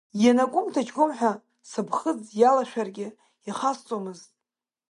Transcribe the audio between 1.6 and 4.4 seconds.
сыԥхыӡ иалашәаргьы ихасҵомызт.